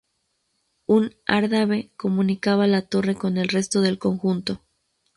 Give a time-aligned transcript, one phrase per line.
[0.87, 4.59] Un adarve comunicaba la torre con el resto del conjunto.